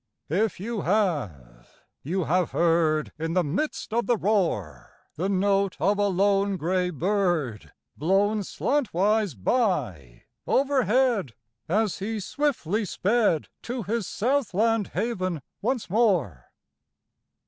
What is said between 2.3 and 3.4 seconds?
heard In